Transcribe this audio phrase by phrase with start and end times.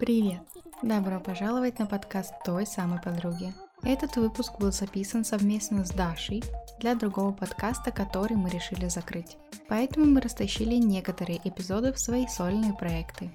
[0.00, 0.40] Привет!
[0.82, 3.52] Добро пожаловать на подкаст той самой подруги.
[3.82, 6.42] Этот выпуск был записан совместно с Дашей
[6.78, 9.36] для другого подкаста, который мы решили закрыть.
[9.68, 13.30] Поэтому мы растащили некоторые эпизоды в свои сольные проекты.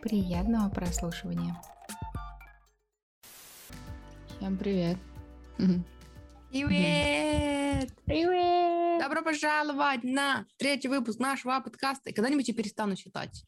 [0.00, 1.60] Приятного прослушивания!
[4.38, 4.96] Всем привет!
[6.48, 7.92] Привет!
[8.06, 9.02] Привет!
[9.02, 12.08] Добро пожаловать на третий выпуск нашего подкаста.
[12.08, 13.44] И когда-нибудь я перестану считать.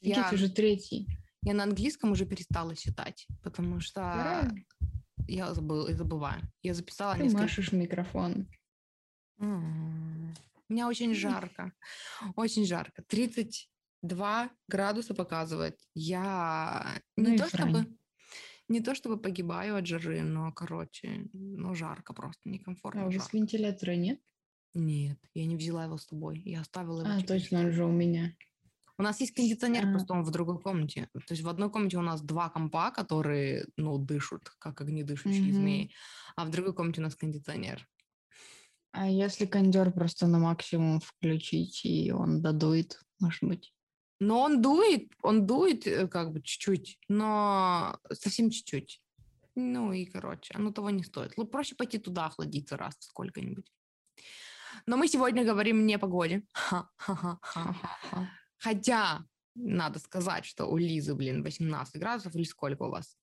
[0.00, 0.30] Я...
[0.32, 1.08] уже третий.
[1.48, 4.64] Я на английском уже перестала считать, потому что Правильно.
[5.26, 6.42] я забыл, забываю.
[6.60, 7.42] Я записала Ты несколько...
[7.44, 8.50] машешь микрофон.
[9.38, 10.34] М.
[10.68, 11.72] Мне очень жарко.
[12.36, 13.02] Очень жарко.
[13.08, 15.80] 32 градуса показывает.
[15.94, 17.96] Я Ну не то чтобы
[18.68, 23.04] не то чтобы погибаю от жары, но, короче, ну, жарко просто, некомфортно.
[23.04, 24.20] А у вас вентилятора нет?
[24.74, 26.42] Нет, я не взяла его с собой.
[26.44, 27.10] Я оставила его.
[27.10, 27.26] А, тебе.
[27.26, 28.36] точно, он же у меня.
[28.98, 29.90] У нас есть кондиционер, А.
[29.92, 31.08] просто он в другой комнате.
[31.12, 35.52] То есть в одной комнате у нас два компа, которые, ну, дышат, как огнедышащие Мгм.
[35.52, 35.94] змеи,
[36.36, 37.86] а в другой комнате у нас кондиционер.
[38.92, 43.72] А если кондер просто на максимум включить, и он додует, может быть?
[44.18, 49.00] Но он дует, он дует э, как бы чуть-чуть, но совсем чуть-чуть.
[49.54, 51.34] Ну и, короче, оно того не стоит.
[51.52, 53.70] Проще пойти туда охладиться раз сколько-нибудь.
[54.86, 56.42] Но мы сегодня говорим не о погоде.
[56.52, 58.28] Ха-ха-ха.
[58.58, 63.16] Хотя, надо сказать, что у Лизы, блин, 18 градусов или сколько у вас?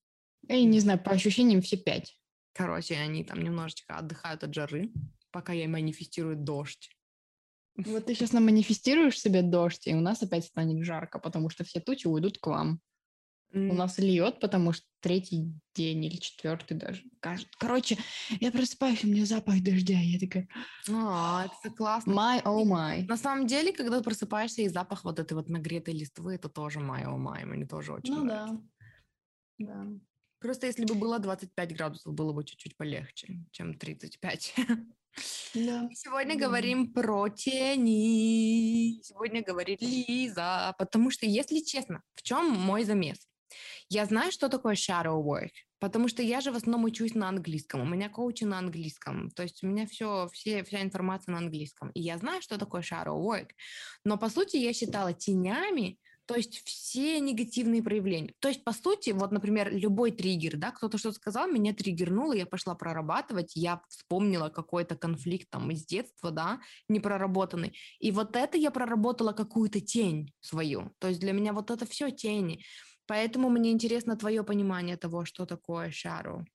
[0.48, 2.18] Эй, не знаю, по ощущениям все пять.
[2.54, 4.92] Короче, они там немножечко отдыхают от жары,
[5.32, 6.90] пока я манифестирую дождь.
[7.76, 11.82] Вот ты сейчас наманифестируешь себе дождь, и у нас опять станет жарко, потому что все
[11.82, 12.80] тучи уйдут к вам.
[13.56, 17.04] У нас льет, потому что третий день или четвертый даже.
[17.58, 17.98] Короче,
[18.42, 19.98] я просыпаюсь, у меня запах дождя.
[19.98, 20.50] Я такая,
[20.92, 22.12] А, это классно.
[22.12, 23.06] my, oh my.
[23.08, 27.06] На самом деле, когда просыпаешься и запах вот этой вот нагретой листвы, это тоже май,
[27.06, 28.62] о май, мне тоже очень Ну нравится.
[29.58, 29.66] да.
[29.68, 29.88] Да.
[30.42, 34.54] Просто если бы было 25 градусов, было бы чуть-чуть полегче, чем 35.
[35.54, 35.90] Да.
[35.94, 36.48] Сегодня Да.
[36.48, 39.02] говорим про тени.
[39.02, 40.76] Сегодня говорит Лиза.
[40.78, 43.30] Потому что, если честно, в чем мой замес?
[43.90, 47.82] Я знаю, что такое shadow work, потому что я же в основном учусь на английском.
[47.82, 49.30] У меня коучи на английском.
[49.32, 51.92] То есть у меня все, все, вся информация на английском.
[51.92, 53.50] И я знаю, что такое shadow work.
[54.04, 58.34] Но, по сути, я считала тенями то есть все негативные проявления.
[58.40, 62.46] То есть, по сути, вот, например, любой триггер, да, кто-то что-то сказал, меня триггернуло, я
[62.46, 67.78] пошла прорабатывать, я вспомнила какой-то конфликт там из детства, да, непроработанный.
[68.00, 70.92] И вот это я проработала какую-то тень свою.
[71.00, 72.64] То есть для меня вот это все тени.
[73.08, 76.46] Поэтому мне интересно твое понимание того, что такое shadow.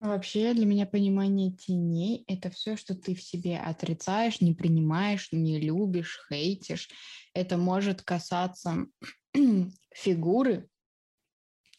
[0.00, 5.60] Вообще для меня понимание теней— это все, что ты в себе отрицаешь, не принимаешь, не
[5.60, 6.90] любишь, хейтишь.
[7.34, 8.86] Это может касаться
[9.94, 10.68] фигуры,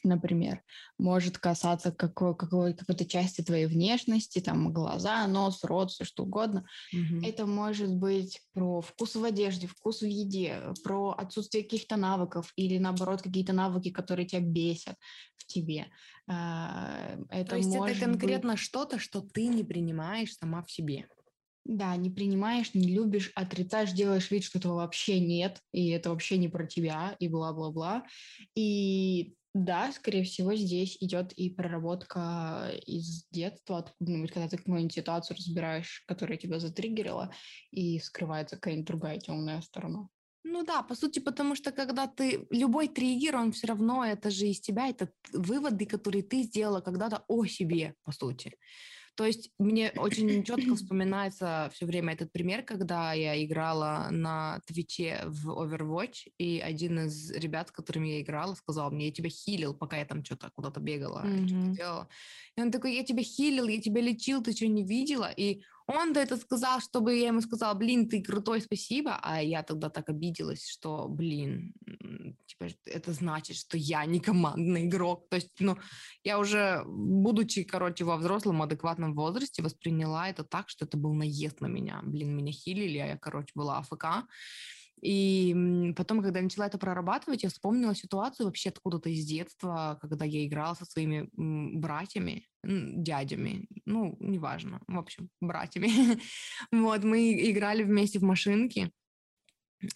[0.03, 0.61] например,
[0.97, 6.65] может касаться какой, какой, какой-то части твоей внешности, там глаза, нос, рот, все что угодно.
[6.91, 7.23] Мгм.
[7.23, 12.77] Это может быть про вкус в одежде, вкус в еде, про отсутствие каких-то навыков или
[12.77, 14.95] наоборот какие-то навыки, которые тебя бесят
[15.35, 15.87] в тебе.
[16.27, 20.71] А, Это То есть это может быть- конкретно что-то, что ты не принимаешь сама в
[20.71, 21.07] себе.
[21.65, 26.37] Да, не принимаешь, не любишь, отрицаешь, делаешь вид, что этого вообще нет, и это вообще
[26.37, 28.05] не про тебя, и бла-бла-бла.
[28.53, 35.37] И да, скорее всего, здесь идет и проработка из детства, откуда-нибудь, когда ты какую-нибудь ситуацию
[35.37, 37.31] разбираешь, которая тебя затриггерила,
[37.71, 40.09] и скрывается какая-нибудь другая темная сторона.
[40.43, 42.45] Ну да, по сути, потому что когда ты...
[42.49, 47.23] Любой триггер, он все равно, это же из тебя, это выводы, которые ты сделала когда-то
[47.27, 48.57] о себе, по сути.
[49.15, 55.23] То есть мне очень четко вспоминается все время этот пример, когда я играла на Твиче
[55.27, 59.75] в Overwatch, и один из ребят, с которыми я играла, сказал мне, я тебя хилил,
[59.75, 61.73] пока я там что-то куда-то бегала, что-то Мгм.
[61.77, 62.09] делала.
[62.57, 65.31] И он такой, я тебя хилил, я тебя лечил, ты что, не видела?
[65.35, 69.19] И он-то это сказал, чтобы я ему сказала, блин, ты крутой, спасибо.
[69.21, 71.73] А я тогда так обиделась, что, блин,
[72.45, 75.27] типа, это значит, что я не командный игрок.
[75.29, 75.77] То есть, ну,
[76.23, 81.61] я уже, будучи, короче, во взрослом адекватном возрасте, восприняла это так, что это был наезд
[81.61, 82.01] на меня.
[82.03, 84.27] Блин, меня хилили, а я, короче, была АФК.
[85.03, 90.23] И потом, когда я начала это прорабатывать, я вспомнила ситуацию вообще откуда-то из детства, когда
[90.23, 95.89] я играла со своими братьями, дядями, ну, неважно, в общем, братьями.
[96.71, 98.91] Вот, мы играли вместе в машинки,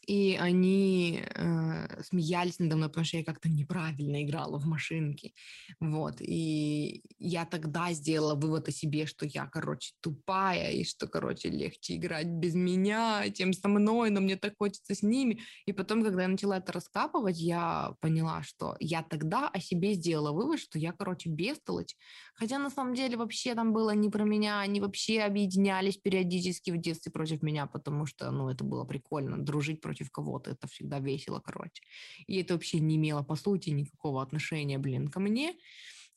[0.06, 5.34] и они э, смеялись надо мной, потому что я как-то неправильно играла в машинки,
[5.80, 11.50] вот, и я тогда сделала вывод о себе, что я, короче, тупая, и что, короче,
[11.50, 16.04] легче играть без меня, чем со мной, но мне так хочется с ними, и потом,
[16.04, 20.80] когда я начала это раскапывать, я поняла, что я тогда о себе сделала вывод, что
[20.80, 21.95] я, короче, бестолочь,
[22.36, 26.78] хотя на самом деле вообще там было не про меня, они вообще объединялись периодически в
[26.78, 31.00] детстве против меня, потому что, ну, это было прикольно, дружить жить против кого-то, это всегда
[31.00, 31.82] весело, короче.
[32.28, 35.54] И это вообще не имело, по сути, никакого отношения, блин, ко мне.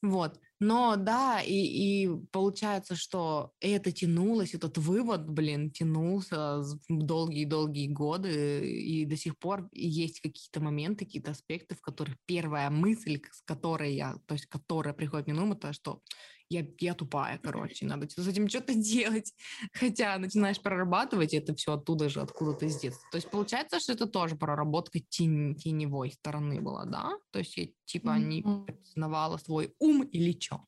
[0.02, 0.40] Вот.
[0.60, 9.06] Но да, и, и получается, что это тянулось, этот вывод, блин, тянулся долгие-долгие годы, и
[9.06, 14.16] до сих пор есть какие-то моменты, какие-то аспекты, в которых первая мысль, с которой я,
[14.26, 16.00] то есть которая приходит мне на ум, это что
[16.50, 19.32] я, я тупая, короче, надо с этим что-то делать.
[19.72, 23.08] Хотя начинаешь прорабатывать это все оттуда же, откуда ты с детства.
[23.12, 27.12] То есть получается, что это тоже проработка тень, теневой стороны была, да?
[27.30, 30.64] То есть я типа не признавала свой ум или что?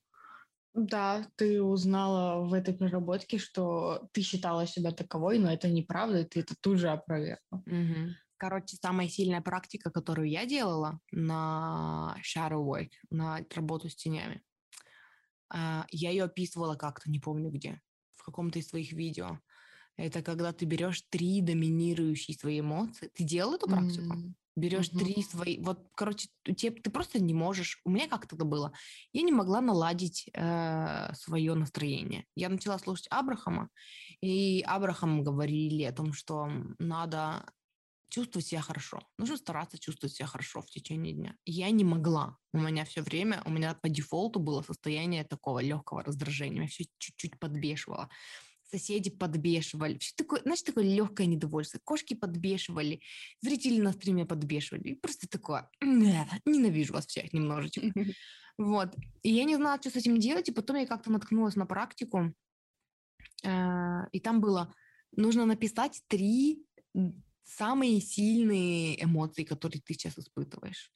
[0.74, 6.24] Да, ты узнала в этой проработке, что ты считала себя таковой, но это неправда, и
[6.24, 7.38] ты это тут же опровергла.
[7.66, 8.14] Угу.
[8.38, 14.42] Короче, самая сильная практика, которую я делала на shadow work, на работу с тенями,
[15.52, 17.80] я ее описывала как-то, не помню где,
[18.14, 19.38] в каком-то из своих видео.
[19.96, 23.10] Это когда ты берешь три доминирующие свои эмоции.
[23.14, 24.14] Ты делал эту практику?
[24.14, 24.32] Mm-hmm.
[24.56, 24.98] Берешь mm-hmm.
[24.98, 25.58] три свои.
[25.60, 27.80] Вот, короче, тебе, ты просто не можешь.
[27.84, 28.72] У меня как это было.
[29.12, 32.24] Я не могла наладить э, свое настроение.
[32.34, 33.68] Я начала слушать Абрахама,
[34.20, 36.48] и Абрахам говорили о том, что
[36.78, 37.44] надо
[38.12, 39.00] чувствовать себя хорошо.
[39.16, 41.34] Нужно стараться чувствовать себя хорошо в течение дня.
[41.46, 42.36] Я не могла.
[42.52, 46.58] У меня все время, у меня по дефолту было состояние такого легкого раздражения.
[46.58, 48.10] Меня все чуть-чуть подбешивало.
[48.70, 49.96] Соседи подбешивали.
[49.96, 51.80] Все такое, знаешь, такое легкое недовольство.
[51.82, 53.00] Кошки подбешивали,
[53.40, 54.90] зрители на стриме подбешивали.
[54.90, 57.80] И просто такое, ненавижу вас всех немножечко.
[58.58, 58.94] Вот.
[59.22, 62.34] И я не знала, что с этим делать, и потом я как-то наткнулась на практику,
[63.42, 64.74] э, и там было,
[65.16, 66.62] нужно написать три
[67.44, 70.92] самые сильные эмоции, которые ты сейчас испытываешь.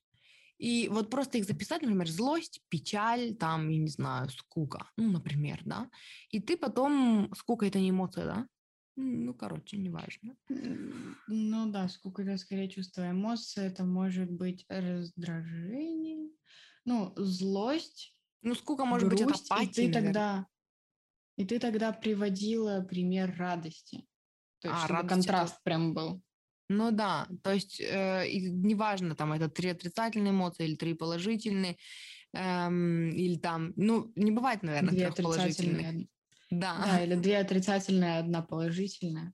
[0.58, 5.60] И вот просто их записать, например, злость, печаль, там, я не знаю, скука, ну, например,
[5.64, 5.90] да.
[6.30, 7.30] И ты потом...
[7.36, 8.48] Скука— это не эмоция, да?
[8.96, 10.34] Ну, короче, неважно.
[10.48, 16.30] Ну да, скука— это скорее чувство эмоции, это может быть раздражение,
[16.86, 20.02] ну, злость, Ну, скука может грусть, быть от апатии, и ты наверное.
[20.02, 20.46] тогда...
[21.36, 24.06] И ты тогда приводила пример радости.
[24.60, 25.62] То есть, а, чтобы контраст это...
[25.64, 26.22] прям был.
[26.68, 31.76] Ну да, то есть э, неважно, там это три отрицательные эмоции или три положительные,
[32.32, 36.08] эм, или там, ну, не бывает, наверное, две трех положительных.
[36.50, 36.76] Да.
[36.84, 39.32] да, или две отрицательные, одна положительная.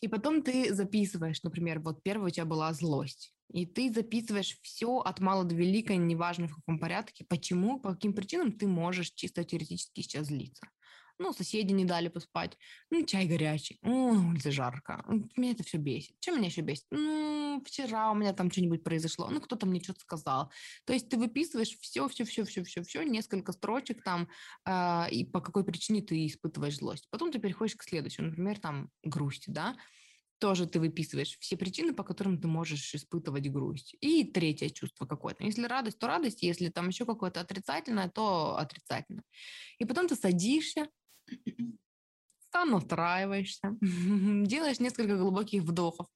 [0.00, 3.34] И потом ты записываешь, например, вот первая у тебя была злость.
[3.52, 8.12] И ты записываешь все от мала до велика, неважно в каком порядке, почему, по каким
[8.12, 10.68] причинам ты можешь чисто теоретически сейчас злиться
[11.18, 12.56] ну, соседи не дали поспать,
[12.90, 15.04] ну, чай горячий, о, улице жарко,
[15.36, 16.14] меня это все бесит.
[16.20, 16.86] Чем меня еще бесит?
[16.90, 20.52] Ну, вчера у меня там что-нибудь произошло, ну, кто-то мне что-то сказал.
[20.84, 24.28] То есть ты выписываешь все, все, все, все, все, все, несколько строчек там,
[24.64, 27.08] э, и по какой причине ты испытываешь злость.
[27.10, 29.76] Потом ты переходишь к следующему, например, там, грусть, да,
[30.38, 33.96] тоже ты выписываешь все причины, по которым ты можешь испытывать грусть.
[34.00, 35.44] И третье чувство какое-то.
[35.44, 36.42] Если радость, то радость.
[36.42, 39.24] Если там еще какое-то отрицательное, то отрицательное.
[39.78, 40.88] И потом ты садишься,
[42.50, 46.06] сам настраиваешься, делаешь несколько глубоких вдохов,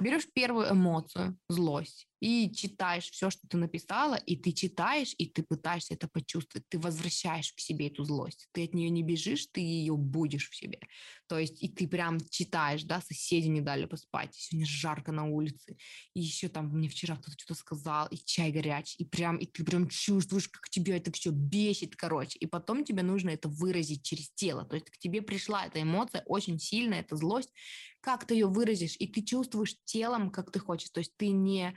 [0.00, 5.42] берешь первую эмоцию, злость, и читаешь все, что ты написала, и ты читаешь, и ты
[5.42, 9.60] пытаешься это почувствовать, ты возвращаешь к себе эту злость, ты от нее не бежишь, ты
[9.60, 10.80] ее будешь в себе.
[11.28, 15.76] То есть и ты прям читаешь, да, соседи не дали поспать, сегодня жарко на улице,
[16.14, 19.64] и еще там мне вчера кто-то что-то сказал, и чай горячий, и прям, и ты
[19.64, 24.30] прям чувствуешь, как тебя это все бесит, короче, и потом тебе нужно это выразить через
[24.30, 27.50] тело, то есть к тебе пришла эта эмоция очень сильная, эта злость,
[28.00, 31.74] как ты ее выразишь, и ты чувствуешь телом, как ты хочешь, то есть ты не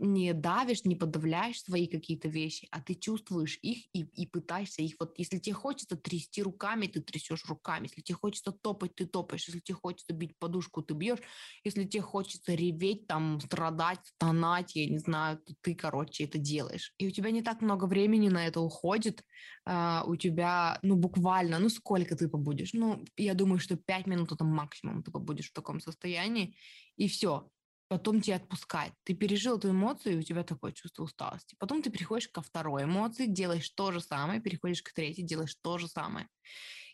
[0.00, 4.96] не давишь, не подавляешь свои какие-то вещи, а ты чувствуешь их и, и пытаешься их.
[4.98, 7.84] Вот если тебе хочется трясти руками, ты трясешь руками.
[7.84, 9.46] Если тебе хочется топать, ты топаешь.
[9.46, 11.20] Если тебе хочется бить подушку, ты бьешь.
[11.64, 16.94] Если тебе хочется реветь, там, страдать, стонать, я не знаю, то ты, короче, это делаешь.
[16.98, 19.24] И у тебя не так много времени на это уходит.
[19.68, 22.72] Uh, у тебя, ну, буквально, ну, сколько ты побудешь?
[22.72, 26.56] Ну, я думаю, что пять минут это максимум ты побудешь в таком состоянии,
[26.96, 27.48] и все
[27.92, 28.94] потом тебя отпускает.
[29.04, 31.56] Ты пережил эту эмоцию, и у тебя такое чувство усталости.
[31.58, 35.76] Потом ты переходишь ко второй эмоции, делаешь то же самое, переходишь к третьей, делаешь то
[35.76, 36.26] же самое.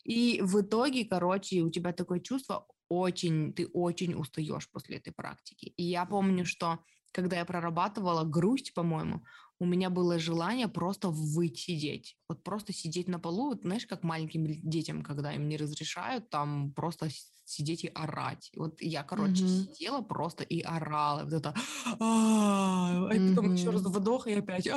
[0.02, 5.66] И в итоге, короче, у тебя такое чувство очень, ты очень устаешь после этой практики.
[5.76, 6.80] И я помню, что
[7.12, 9.22] когда я прорабатывала грусть, по-моему,
[9.60, 12.16] у меня было желание просто выть сидеть.
[12.28, 16.72] Вот просто сидеть на полу, вот знаешь, как маленьким детям, когда им не разрешают, там
[16.72, 17.08] просто
[17.48, 18.50] сидеть и орать.
[18.56, 19.74] Вот я, короче, mm-hmm.
[19.74, 21.24] сидела просто и орала.
[21.24, 21.54] Вот это...
[22.00, 24.68] А потом еще раз вдох и опять...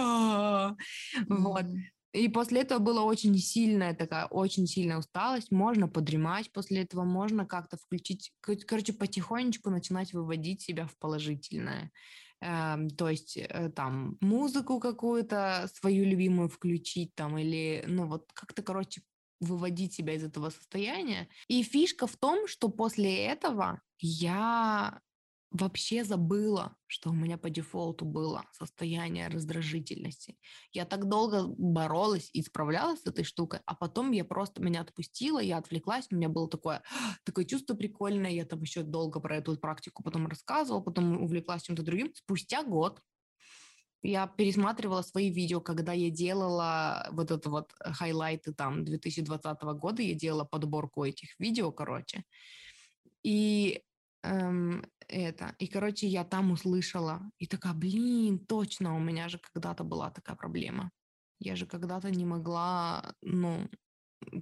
[1.27, 1.65] Вот.
[2.13, 5.51] И после этого была очень сильная такая, очень сильная усталость.
[5.51, 11.89] Можно подремать после этого, можно как-то включить, короче, потихонечку начинать выводить себя в положительное.
[12.41, 18.63] Эм, то есть э, там музыку какую-то свою любимую включить там или, ну вот как-то,
[18.63, 19.03] короче,
[19.41, 21.27] выводить себя из этого состояния.
[21.47, 25.01] И фишка в том, что после этого я
[25.51, 30.37] вообще забыла, что у меня по дефолту было состояние раздражительности.
[30.71, 35.39] Я так долго боролась и справлялась с этой штукой, а потом я просто меня отпустила,
[35.39, 36.81] я отвлеклась, у меня было такое,
[37.25, 41.83] такое чувство прикольное, я там еще долго про эту практику потом рассказывала, потом увлеклась чем-то
[41.83, 42.13] другим.
[42.15, 43.01] Спустя год
[44.03, 50.15] я пересматривала свои видео, когда я делала вот это вот хайлайты там 2020 года, я
[50.15, 52.23] делала подборку этих видео, короче.
[53.23, 53.83] И
[54.23, 55.55] эм, это.
[55.59, 57.21] И, короче, я там услышала.
[57.37, 60.91] И такая, блин, точно, у меня же когда-то была такая проблема.
[61.39, 63.67] Я же когда-то не могла, ну,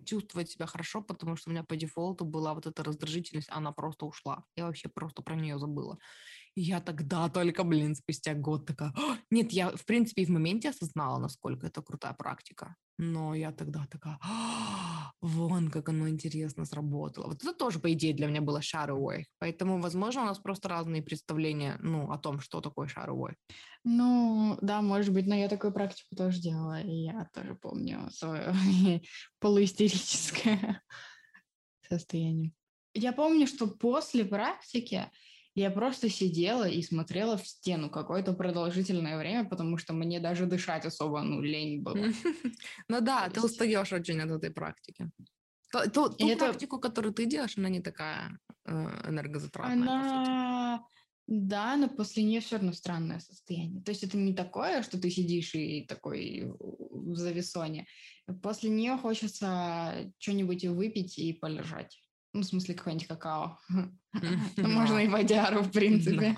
[0.06, 4.06] чувствовать себя хорошо, потому что у меня по дефолту была вот эта раздражительность, она просто
[4.06, 4.44] ушла.
[4.56, 5.98] Я вообще просто про нее забыла.
[6.62, 8.94] Я тогда только, блин, спустя год такая...
[9.32, 12.76] Нет, я, в принципе, и в моменте осознала, насколько это крутая практика.
[12.98, 14.20] Но я тогда такая...
[15.22, 17.28] Вон, как оно интересно сработало.
[17.28, 19.24] Вот это тоже, по идее, для меня было shadow.
[19.40, 23.34] Поэтому, возможно, у нас просто разные представления, ну, о том, что такое shadow.
[23.86, 28.54] Ну, да, может быть, но я такую практику тоже делала, и я тоже помню свое
[29.40, 30.82] полуистерическое
[31.90, 32.52] состояние.
[32.94, 35.10] Я помню, что после практики
[35.56, 40.86] я просто сидела и смотрела в стену какое-то продолжительное время, потому что мне даже дышать
[40.86, 41.98] особо, ну, лень было.
[42.88, 45.10] Ну да, ты устаешь очень от этой практики.
[45.94, 50.86] Ту практику, которую ты делаешь, она не такая э, энергозатратная, Она...
[51.32, 53.84] Да, но после нее все равно странное состояние.
[53.84, 57.86] То есть это не такое, что ты сидишь и такой в зависоне.
[58.42, 62.02] После нее хочется что-нибудь выпить и полежать.
[62.34, 63.60] Ну, в смысле, какой-нибудь какао.
[64.58, 66.36] Можно и водяру, в принципе.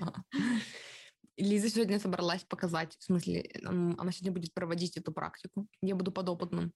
[1.36, 5.66] Лиза сегодня собралась показать, в смысле, она сегодня будет проводить эту практику.
[5.80, 6.72] Я буду подопытным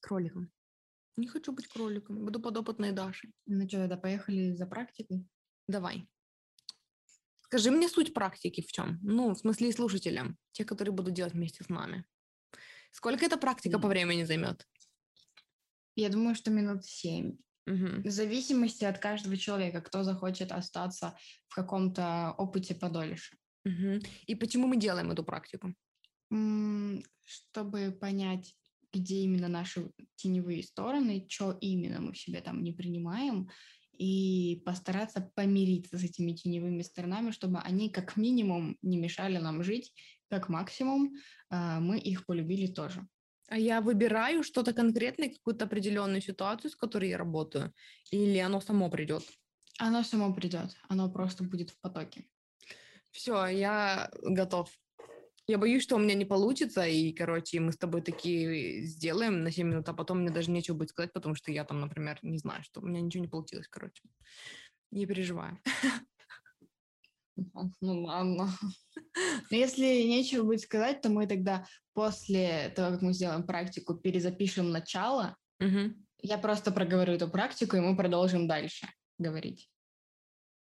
[0.00, 0.52] кроликом.
[1.16, 3.32] Не хочу быть кроликом, буду подопытной Дашей.
[3.46, 5.26] Ну что, тогда поехали за практикой?
[5.66, 6.08] Давай.
[7.42, 8.98] Скажи мне суть практики в чем?
[9.02, 12.04] Ну, в смысле, слушателям, те, которые будут делать вместе с нами.
[12.92, 14.66] Сколько эта практика по времени займет?
[15.96, 17.38] Я думаю, что минут семь.
[17.68, 18.08] Угу.
[18.08, 21.16] В зависимости от каждого человека, кто захочет остаться
[21.48, 23.36] в каком-то опыте подольше.
[23.64, 24.00] Угу.
[24.26, 25.74] И почему мы делаем эту практику?
[27.24, 28.56] Чтобы понять,
[28.92, 33.50] где именно наши теневые стороны, что именно мы в себе там не принимаем,
[33.98, 39.92] и постараться помириться с этими теневыми сторонами, чтобы они как минимум не мешали нам жить,
[40.30, 41.16] как максимум
[41.50, 43.06] э, мы их полюбили тоже.
[43.48, 47.72] А я выбираю что-то конкретное, какую-то определенную ситуацию, с которой я работаю,
[48.10, 49.22] или оно само придет?
[49.78, 52.26] Оно само придет, оно просто будет в потоке.
[53.10, 54.70] Все, я готов.
[55.46, 59.50] Я боюсь, что у меня не получится, и, короче, мы с тобой такие сделаем на
[59.50, 62.36] 7 минут, а потом мне даже нечего будет сказать, потому что я там, например, не
[62.36, 64.02] знаю, что у меня ничего не получилось, короче.
[64.90, 65.58] Не переживаю.
[67.80, 68.48] Ну ладно.
[69.50, 74.70] Но если нечего будет сказать, то мы тогда после того, как мы сделаем практику, перезапишем
[74.70, 75.36] начало.
[75.60, 75.94] Угу.
[76.22, 79.70] Я просто проговорю эту практику, и мы продолжим дальше говорить.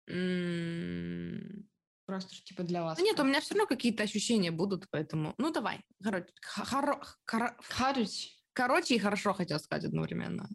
[0.09, 1.63] Mm.
[2.05, 2.97] Просто типа для вас.
[2.97, 5.33] Ну, нет, у меня все равно какие-то ощущения будут, поэтому...
[5.37, 5.81] Ну, давай.
[6.03, 7.01] Короче, хоро...
[7.25, 7.57] Хоро...
[7.69, 8.29] Короче.
[8.53, 10.49] Короче и хорошо хотел сказать одновременно.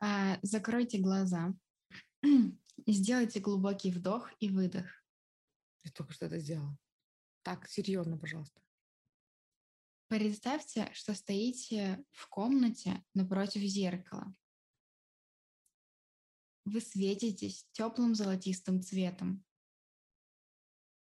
[0.00, 1.54] А, закройте глаза.
[2.86, 4.86] Сделайте глубокий вдох и выдох.
[5.84, 6.76] Я только что это сделала.
[7.42, 8.60] Так, серьезно, пожалуйста.
[10.08, 14.34] Представьте, что стоите в комнате напротив зеркала.
[16.64, 19.44] Вы светитесь теплым золотистым цветом.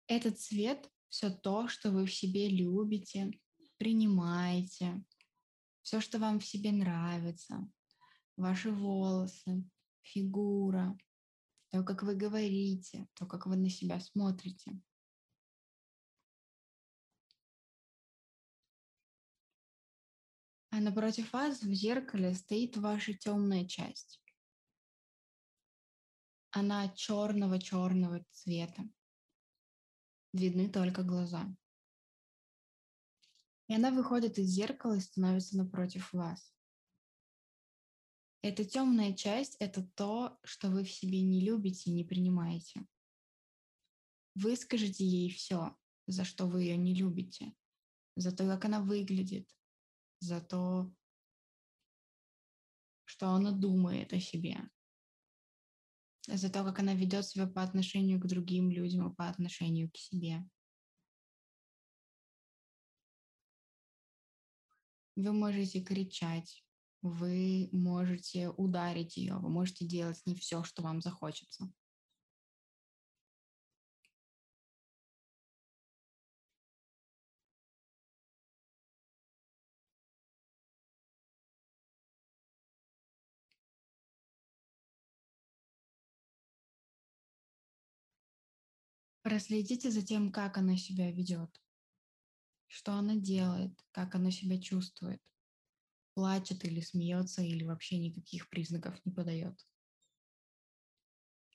[0.06, 3.30] Этот цвет— все то, что вы в себе любите,
[3.76, 5.04] принимаете,
[5.82, 7.68] все, что вам в себе нравится,
[8.36, 9.64] ваши волосы,
[10.02, 10.96] фигура,
[11.72, 14.80] то, как вы говорите, то, как вы на себя смотрите.
[20.70, 24.22] А напротив вас в зеркале стоит ваша темная часть.
[26.52, 28.84] она черного-черного цвета.
[30.32, 31.44] Видны только глаза.
[33.68, 36.54] И она выходит из зеркала и становится напротив вас.
[38.42, 42.84] Эта темная часть— это то, что вы в себе не любите и не принимаете.
[44.34, 45.76] Выскажите ей все,
[46.08, 47.54] за что вы ее не любите,
[48.16, 49.48] за то, как она выглядит,
[50.18, 50.92] за то,
[53.04, 54.68] что она думает о себе,
[56.26, 59.96] за то, как она ведет себя по отношению к другим людям и по отношению к
[59.96, 60.44] себе.
[65.14, 66.64] Вы можете кричать,
[67.02, 71.70] вы можете ударить ее, вы можете делать с ней все, что вам захочется.
[89.22, 91.62] Проследите за тем, как она себя ведет,
[92.66, 95.22] что она делает, как она себя чувствует,
[96.14, 99.58] плачет или смеется, или вообще никаких признаков не подает.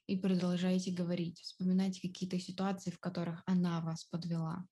[0.07, 4.65] И продолжайте говорить, вспоминайте какие-то ситуации, в которых она вас подвела.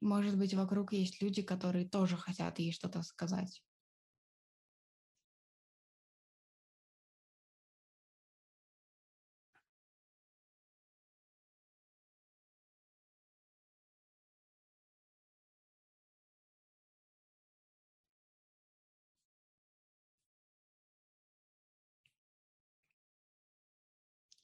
[0.00, 3.62] Может быть, вокруг есть люди, которые тоже хотят ей что-то сказать.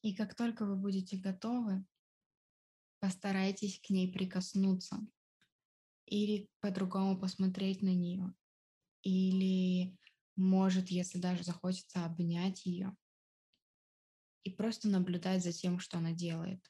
[0.01, 1.85] И как только вы будете готовы,
[3.01, 4.99] постарайтесь к ней прикоснуться
[6.07, 8.35] или по-другому посмотреть на нее,
[9.03, 9.97] или
[10.37, 12.97] может, если даже захочется, обнять ее
[14.45, 16.65] и просто наблюдать за тем, что она делает.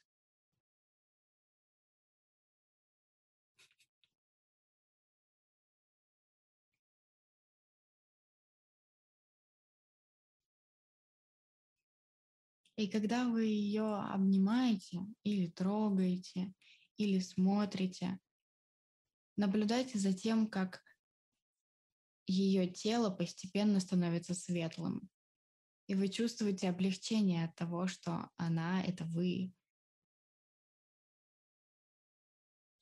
[12.75, 16.53] И когда вы ее обнимаете или трогаете,
[16.97, 18.19] или смотрите,
[19.37, 20.83] Наблюдайте за тем, как
[22.25, 25.09] ее тело постепенно становится светлым.
[25.85, 29.53] И вы чувствуете облегчение от того, что она— это вы.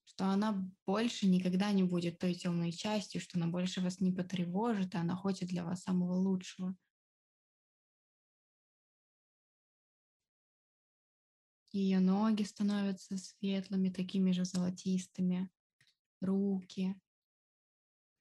[0.06, 4.96] Что она больше никогда не будет той темной частью, что она больше вас не потревожит,
[4.96, 6.74] а она хочет для вас самого лучшего.
[11.74, 15.52] Ее ноги становятся светлыми, такими же золотистыми
[16.26, 17.00] руки,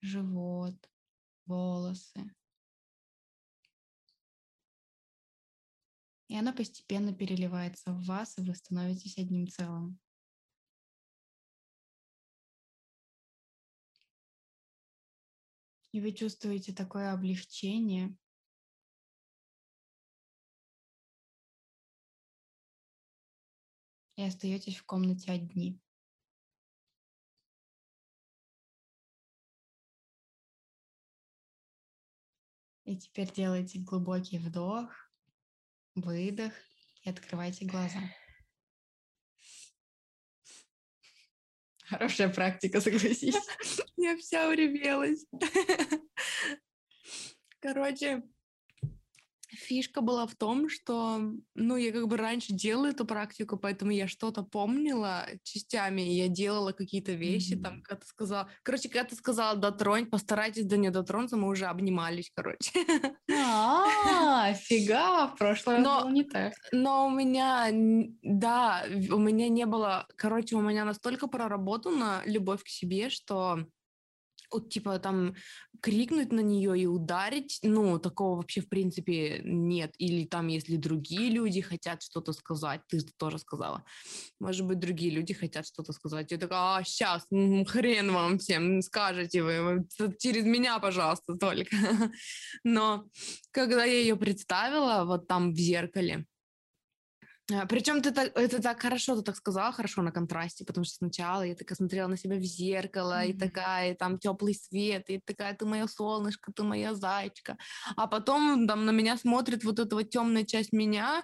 [0.01, 0.77] живот,
[1.47, 2.35] волосы.
[6.29, 9.99] И она постепенно переливается в вас, и вы становитесь одним целым.
[15.93, 18.17] И вы чувствуете такое облегчение.
[24.17, 25.84] И остаетесь в комнате одни.
[32.85, 34.91] И теперь делайте глубокий вдох,
[35.95, 36.53] выдох
[37.03, 38.01] и открывайте глаза.
[41.85, 43.37] Хорошая практика, согласись.
[43.97, 45.27] Я вся уревелась.
[47.61, 48.23] Короче,
[49.55, 51.21] фишка была в том, что,
[51.55, 56.73] ну, я как бы раньше делала эту практику, поэтому я что-то помнила частями, я делала
[56.73, 57.63] какие-то вещи, mm-hmm.
[57.63, 58.49] там, когда ты сказала...
[58.63, 62.71] Короче, когда ты сказала дотронь, постарайтесь до нее дотронуться, мы уже обнимались, короче.
[63.33, 66.55] А, фига, в прошлый раз было не так.
[66.73, 67.69] Но у меня,
[68.23, 70.07] да, у меня не было...
[70.17, 73.67] Короче, у меня настолько проработана любовь к себе, что
[74.51, 75.35] вот, типа, там,
[75.81, 79.95] крикнуть на нее и ударить, ну, такого вообще, в принципе, нет.
[79.99, 83.85] Или там, если другие люди хотят что-то сказать, ты тоже сказала,
[84.41, 86.31] может быть, другие люди хотят что-то сказать.
[86.31, 87.27] Я такая, а, сейчас,
[87.67, 89.87] хрен вам всем, скажете вы,
[90.19, 91.77] через меня, пожалуйста, только.
[92.65, 93.05] Но
[93.51, 96.27] когда я ее представила вот там в зеркале,
[97.69, 101.43] Причем ты так, это так хорошо, ты так сказала, хорошо на контрасте, потому что сначала
[101.43, 103.31] я такая смотрела на себя в зеркало, mm-hmm.
[103.31, 107.59] и такая, и там теплый свет, и такая, ты моя солнышко, ты моя зайчка.
[107.97, 111.23] А потом там на меня смотрит вот эта вот темная часть меня,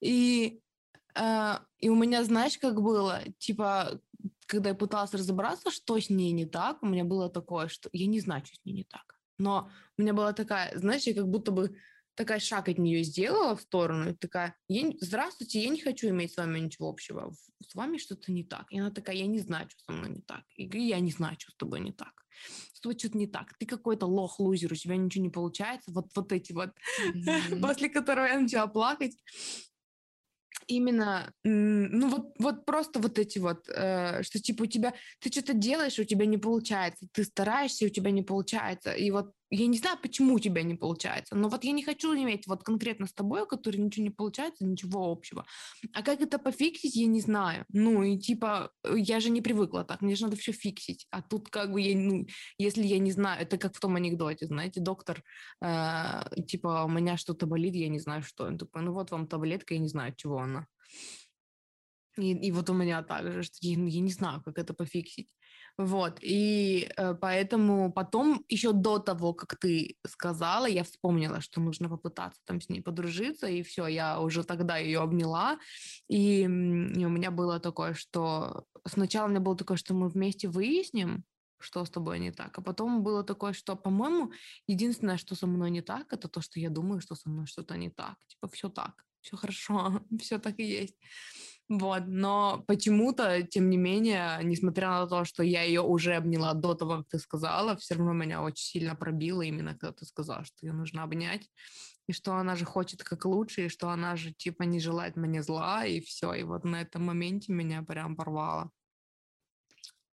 [0.00, 0.60] и,
[1.16, 4.00] э, и у меня, знаешь, как было, типа,
[4.46, 8.06] когда я пыталась разобраться, что с ней не так, у меня было такое, что я
[8.06, 9.18] не знаю, что с ней не так.
[9.38, 11.76] Но у меня была такая, знаешь, я как будто бы
[12.18, 16.32] такая шаг от нее сделала в сторону, и такая, я, здравствуйте, я не хочу иметь
[16.32, 17.32] с вами ничего общего,
[17.64, 18.66] с вами что-то не так.
[18.70, 20.42] И она такая, я не знаю, что со мной не так.
[20.56, 22.12] И я не знаю, что с тобой не так.
[22.72, 23.56] С тобой что-то не так.
[23.58, 25.92] Ты какой-то лох, лузер, у тебя ничего не получается.
[25.92, 26.70] Вот, вот эти вот,
[27.14, 27.60] mm-hmm.
[27.60, 29.16] после которого я начала плакать
[30.66, 35.54] именно, ну вот, вот просто вот эти вот, э, что типа у тебя, ты что-то
[35.54, 39.78] делаешь, у тебя не получается, ты стараешься, у тебя не получается, и вот я не
[39.78, 43.12] знаю, почему у тебя не получается, но вот я не хочу иметь вот конкретно с
[43.12, 45.46] тобой, у которой ничего не получается, ничего общего.
[45.94, 47.64] А как это пофиксить, я не знаю.
[47.70, 51.06] Ну и типа, э, я же не привыкла так, мне же надо все фиксить.
[51.10, 52.26] А тут как бы я, ну,
[52.58, 55.22] если я не знаю, это как в том анекдоте, знаете, доктор,
[55.62, 58.44] э, типа, у меня что-то болит, я не знаю, что.
[58.44, 60.66] Он такой, ну вот вам таблетка, я не знаю, чего она.
[62.18, 65.28] И, и вот у меня также, что я, я не знаю, как это пофиксить.
[65.78, 71.88] Вот, и э, поэтому потом, еще до того, как ты сказала, я вспомнила, что нужно
[71.88, 75.56] попытаться там с ней подружиться, и все, я уже тогда ее обняла,
[76.08, 80.48] и, и у меня было такое, что сначала у меня было такое, что мы вместе
[80.48, 81.24] выясним,
[81.60, 84.32] что с тобой не так, а потом было такое, что, по-моему,
[84.66, 87.76] единственное, что со мной не так, это то, что я думаю, что со мной что-то
[87.76, 90.96] не так, типа все так, все хорошо, все так и есть.
[91.68, 96.74] Вот, но почему-то, тем не менее, несмотря на то, что я ее уже обняла до
[96.74, 100.56] того, как ты сказала, все равно меня очень сильно пробило именно, когда ты сказала, что
[100.62, 101.46] ее нужно обнять,
[102.06, 105.42] и что она же хочет как лучше, и что она же типа не желает мне
[105.42, 106.32] зла, и все.
[106.32, 108.70] И вот на этом моменте меня прям порвало.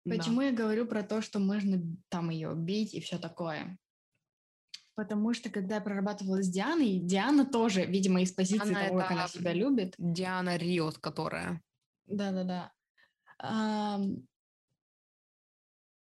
[0.05, 0.47] Почему да.
[0.47, 3.79] я говорю про то, что можно там ее бить и все такое?
[4.99, 9.13] Потому что, когда я прорабатывала с Дианой, Диана тоже, видимо, из позиции она того, как
[9.13, 9.95] она себя любит.
[9.97, 11.63] Диана Риос, которая.
[12.07, 12.73] Да-да-да.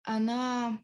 [0.04, 0.78] Она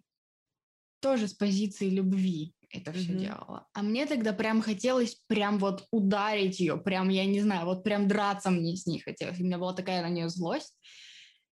[0.98, 3.18] тоже с позиции любви это все mm-hmm.
[3.20, 3.68] делала.
[3.74, 8.08] А мне тогда прям хотелось прям вот ударить ее, прям, я не знаю, вот прям
[8.08, 9.38] драться мне с ней хотелось.
[9.38, 10.76] У меня была такая на нее злость.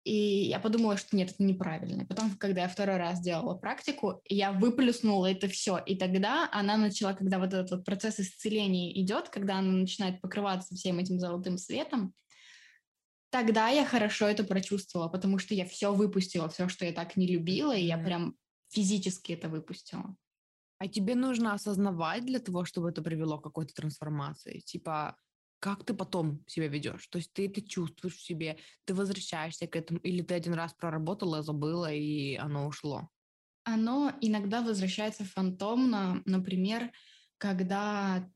[0.03, 2.01] И я подумала, что нет, это неправильно.
[2.01, 5.77] И потом, когда я второй раз делала практику, я выплюснула это все.
[5.85, 10.73] И тогда она начала, когда вот этот вот процесс исцеления идет, когда она начинает покрываться
[10.73, 12.15] всем этим золотым светом,
[13.29, 17.27] тогда я хорошо это прочувствовала, потому что я все выпустила, все, что я так не
[17.27, 18.35] любила, и я прям
[18.69, 20.15] физически это выпустила.
[20.79, 24.61] А тебе нужно осознавать для того, чтобы это привело к какой-то трансформации?
[24.61, 25.15] Типа,
[25.61, 27.07] как ты потом себя ведешь?
[27.07, 30.73] То есть ты это чувствуешь в себе, ты возвращаешься к этому, или ты один раз
[30.73, 33.09] проработала, забыла, и оно ушло?
[33.63, 36.91] Оно иногда возвращается фантомно, например,
[37.37, 38.27] когда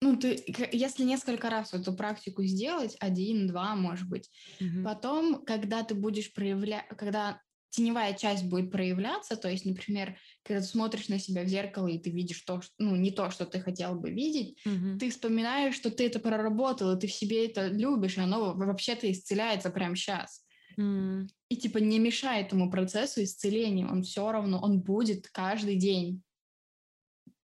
[0.00, 0.42] ну, ты,
[0.72, 6.34] если несколько раз эту практику сделать, один, два, может быть, mm потом, когда ты будешь
[6.34, 7.40] проявлять, когда
[7.70, 11.98] теневая часть будет проявляться, то есть, например, когда ты смотришь на себя в зеркало и
[11.98, 14.98] ты видишь то, что, ну, не то, что ты хотел бы видеть, mm-hmm.
[14.98, 19.10] ты вспоминаешь, что ты это проработал, и ты в себе это любишь, и оно вообще-то
[19.10, 20.44] исцеляется прямо сейчас.
[20.78, 21.28] Mm.
[21.48, 26.22] И типа не мешай этому процессу исцеления, он все равно, он будет каждый день.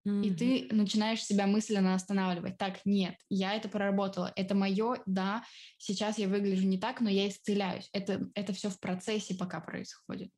[0.07, 2.57] И ты начинаешь себя мысленно останавливать.
[2.59, 5.43] Так, нет, я это проработала, это мое, да,
[5.79, 7.89] сейчас я выгляжу не так, но я исцеляюсь.
[7.93, 10.31] Это, это все в процессе пока происходит.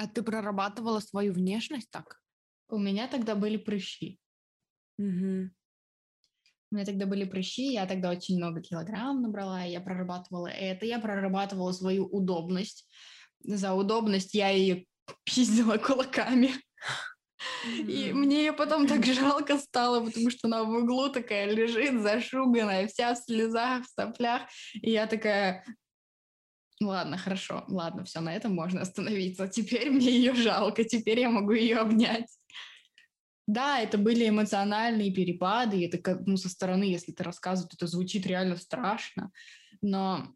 [0.00, 2.22] А ты прорабатывала свою внешность так?
[2.70, 4.18] У меня тогда были прыщи.
[4.96, 5.50] Угу.
[6.70, 11.00] У меня тогда были прыщи, я тогда очень много килограмм набрала, я прорабатывала это, я
[11.00, 12.88] прорабатывала свою удобность.
[13.40, 14.86] За удобность я ее
[15.24, 16.52] пиздила кулаками.
[17.86, 22.86] И мне ее потом так жалко стало, потому что она в углу такая лежит, зашуганная,
[22.86, 24.42] вся в слезах, в соплях.
[24.80, 25.62] И я такая,
[26.80, 29.48] ладно, хорошо, ладно, все, на этом можно остановиться.
[29.48, 32.26] Теперь мне ее жалко, теперь я могу ее обнять.
[33.46, 38.26] Да, это были эмоциональные перепады, это как, ну, со стороны, если ты рассказываешь, это звучит
[38.26, 39.32] реально страшно,
[39.82, 40.34] но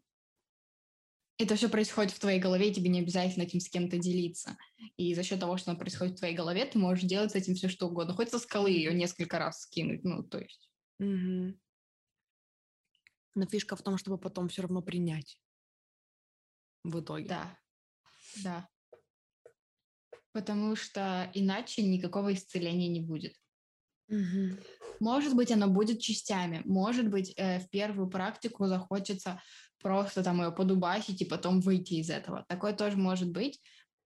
[1.37, 4.57] это все происходит в твоей голове, тебе не обязательно этим с кем-то делиться.
[4.97, 7.55] И за счет того, что оно происходит в твоей голове, ты можешь делать с этим
[7.55, 8.13] все что угодно.
[8.13, 10.69] Хоть со скалы ее несколько раз скинуть, ну, то есть.
[10.99, 11.59] Угу.
[13.35, 15.37] Но фишка в том, чтобы потом все равно принять.
[16.85, 17.25] В итоге.
[17.25, 17.57] Да,
[18.43, 18.69] да.
[20.33, 23.33] Потому что иначе никакого исцеления не будет.
[24.09, 24.59] Угу.
[24.99, 26.61] Может быть, оно будет частями.
[26.65, 29.41] Может быть, э, в первую практику захочется
[29.81, 32.45] просто там ее подубасить и потом выйти из этого.
[32.47, 33.59] Такое тоже может быть.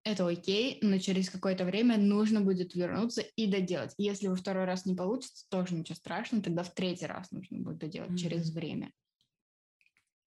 [0.05, 3.93] Это окей, но через какое-то время нужно будет вернуться и доделать.
[3.97, 7.79] Если во второй раз не получится, тоже ничего страшного, тогда в третий раз нужно будет
[7.79, 8.17] доделать mm-hmm.
[8.17, 8.93] через время.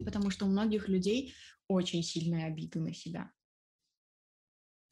[0.04, 1.34] Потому что у многих людей
[1.68, 3.30] очень сильные обиды на себя.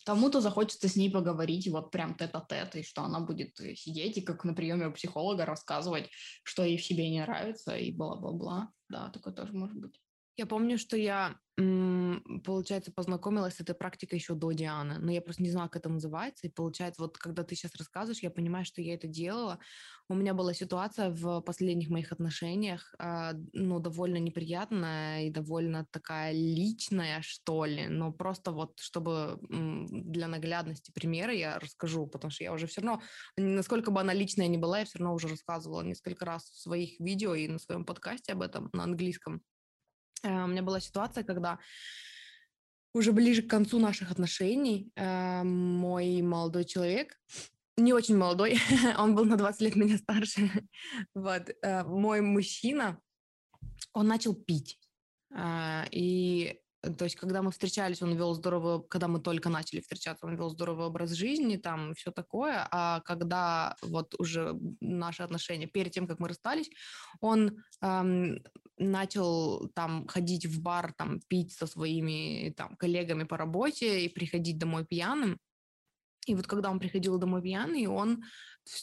[0.07, 4.45] Кому-то захочется с ней поговорить, вот прям тет-а-тет, и что она будет сидеть и как
[4.45, 6.09] на приеме у психолога рассказывать,
[6.43, 8.73] что ей в себе не нравится, и бла-бла-бла.
[8.89, 10.01] Да, такое тоже может быть.
[10.41, 15.43] Я помню, что я, получается, познакомилась с этой практикой еще до Дианы, но я просто
[15.43, 16.47] не знала, как это называется.
[16.47, 19.59] И получается, вот когда ты сейчас рассказываешь, я понимаю, что я это делала.
[20.09, 26.33] У меня была ситуация в последних моих отношениях, а, ну, довольно неприятная и довольно такая
[26.33, 27.87] личная, что ли.
[27.89, 33.03] Но просто вот, чтобы для наглядности примера я расскажу, потому что я уже все равно,
[33.37, 36.99] насколько бы она личная не была, я все равно уже рассказывала несколько раз в своих
[36.99, 39.43] видео и на своем подкасте об этом на английском.
[40.23, 41.59] Э, у меня была ситуация, когда
[42.93, 47.21] уже ближе к концу наших отношений э, мой молодой человек,
[47.77, 48.59] не очень молодой,
[48.99, 50.51] он был на 20 лет меня старше,
[51.15, 53.01] вот, э, мой мужчина,
[53.93, 54.79] он начал пить.
[55.93, 60.37] И то есть, когда мы встречались, он вел здоровый, когда мы только начали встречаться, он
[60.37, 62.67] вел здоровый образ жизни, там все такое.
[62.71, 66.71] А когда вот уже наши отношения, перед тем, как мы расстались,
[67.21, 68.43] он эм,
[68.79, 74.59] начал там ходить в бар, там пить со своими там коллегами по работе и приходить
[74.59, 75.39] домой пьяным.
[76.27, 78.23] И вот когда он приходил домой пьяный, он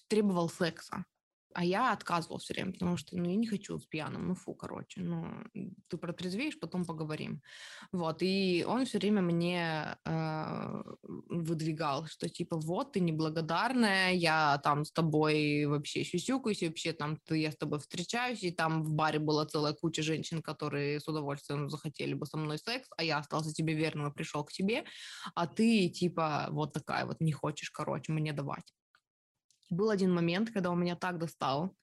[0.08, 1.04] требовал секса.
[1.54, 4.54] А я отказывал все время, потому что, ну, я не хочу с пьяным, ну, фу,
[4.54, 5.44] короче, ну,
[5.88, 7.42] ты протрезвеешь, потом поговорим.
[7.92, 14.86] Вот, и он все время мне э, выдвигал, что, типа, вот, ты неблагодарная, я там
[14.86, 18.92] с тобой вообще сюсюкаюсь, и вообще там ты, я с тобой встречаюсь, и там в
[18.94, 23.18] баре была целая куча женщин, которые с удовольствием захотели бы со мной секс, а я
[23.18, 24.86] остался тебе верным и пришел к тебе,
[25.36, 28.74] а ты, типа, вот такая вот, не хочешь, короче, мне давать.
[29.70, 31.76] Был один момент, когда он меня так достал,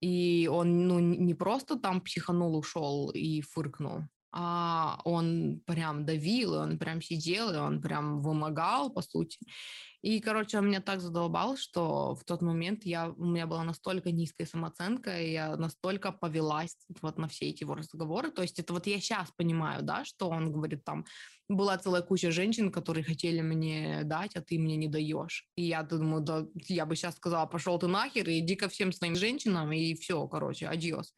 [0.00, 6.78] и он ну, не просто там психанул, ушел и фыркнул, а он прям давил, он
[6.78, 9.38] прям сидел, и он прям вымогал, по сути.
[10.00, 14.12] И, короче, он меня так задолбал, что в тот момент я, у меня была настолько
[14.12, 18.30] низкая самооценка, и я настолько повелась вот на все эти его разговоры.
[18.30, 21.04] То есть это вот я сейчас понимаю, да, что он говорит там,
[21.48, 25.48] была целая куча женщин, которые хотели мне дать, а ты мне не даешь.
[25.56, 28.92] И я думаю, да, я бы сейчас сказала, пошел ты нахер, и иди ко всем
[28.92, 31.14] своим женщинам, и все, короче, адьос.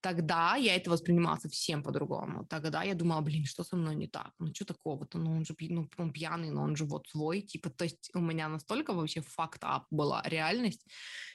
[0.00, 2.46] Тогда я это воспринимала совсем по-другому.
[2.46, 4.32] Тогда я думала, блин, что со мной не так?
[4.38, 5.18] Ну, что такого-то?
[5.18, 7.40] Ну, он же ну, он пьяный, но он же вот свой.
[7.40, 10.86] Типа, то есть у меня настолько вообще fucked up была реальность,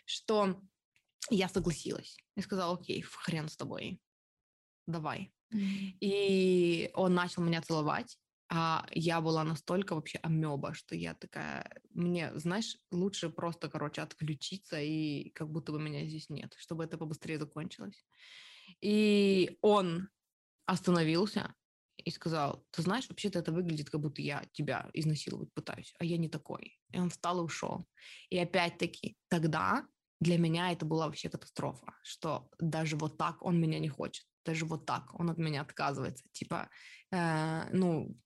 [0.06, 0.62] что
[1.30, 2.18] я согласилась.
[2.38, 4.00] И сказала, окей, хрен с тобой,
[4.88, 5.34] давай.
[5.52, 8.18] И он начал меня целовать,
[8.50, 14.80] а я была настолько вообще амеба, что я такая, мне, знаешь, лучше просто, короче, отключиться
[14.80, 18.06] и как будто бы меня здесь нет, чтобы это побыстрее закончилось.
[18.82, 20.10] И он
[20.66, 21.56] остановился
[21.98, 26.18] и сказал, ты знаешь, вообще-то это выглядит, как будто я тебя изнасиловать пытаюсь, а я
[26.18, 26.80] не такой.
[26.92, 27.88] И он встал и ушел.
[28.30, 29.86] И опять-таки, тогда
[30.20, 34.66] для меня это была вообще катастрофа, что даже вот так он меня не хочет, даже
[34.66, 36.26] вот так он от меня отказывается.
[36.32, 36.70] Типа,
[37.12, 38.18] э, ну,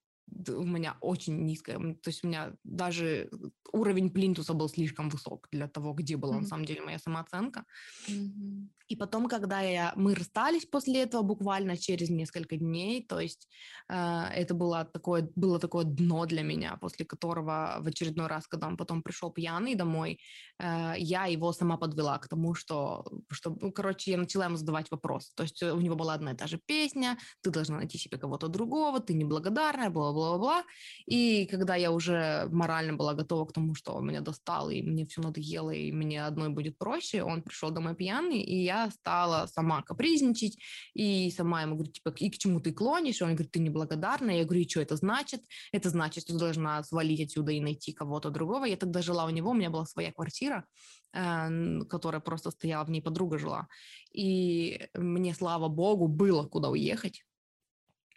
[0.49, 3.29] у меня очень низкая, то есть у меня даже
[3.71, 6.41] уровень плинтуса был слишком высок для того, где была mm-hmm.
[6.41, 7.63] на самом деле моя самооценка.
[8.09, 8.67] Mm-hmm.
[8.87, 13.49] И потом, когда я, мы расстались после этого буквально через несколько дней, то есть
[13.89, 18.67] э, это было такое, было такое дно для меня, после которого в очередной раз, когда
[18.67, 20.19] он потом пришел пьяный домой,
[20.59, 24.89] э, я его сама подвела к тому, что, что, ну, короче, я начала ему задавать
[24.89, 25.33] вопрос.
[25.35, 28.47] То есть у него была одна и та же песня, ты должна найти себе кого-то
[28.47, 30.63] другого, ты неблагодарная, бла-бла-бла.
[31.06, 35.06] И когда я уже морально была готова к тому, что он меня достал, и мне
[35.06, 39.82] все надоело, и мне одной будет проще, он пришел домой пьяный, и я стала сама
[39.82, 40.58] капризничать,
[40.93, 43.21] и сама ему говорю, типа, и к чему ты клонишь?
[43.21, 44.38] Он говорит, ты неблагодарная.
[44.38, 45.41] Я говорю, и что это значит?
[45.71, 48.65] Это значит, что ты должна свалить отсюда и найти кого-то другого.
[48.65, 50.65] Я тогда жила у него, у меня была своя квартира,
[51.13, 53.67] э, которая просто стояла, в ней подруга жила.
[54.13, 57.26] И мне, слава богу, было куда уехать.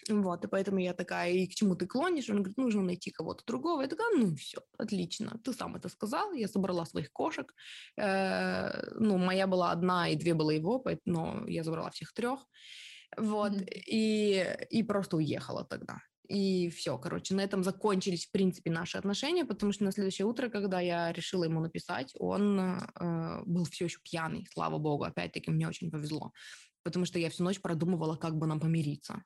[0.08, 2.30] Вот, и поэтому я такая, и к чему ты клонишь?
[2.30, 3.82] Он говорит, нужно найти кого-то другого.
[3.82, 7.54] Я такая, ну все, отлично, ты сам это сказал, я собрала своих кошек.
[7.96, 12.46] Э, ну, моя была одна, и две было его, но я забрала всех трех.
[13.16, 13.82] Вот, mm-hmm.
[13.86, 15.98] и, и просто уехала тогда.
[16.28, 20.48] И все, короче, на этом закончились, в принципе, наши отношения, потому что на следующее утро,
[20.48, 25.02] когда я решила ему написать, он э, был все еще пьяный, слава богу.
[25.02, 26.32] Опять-таки, мне очень повезло,
[26.84, 29.24] потому что я всю ночь продумывала, как бы нам помириться.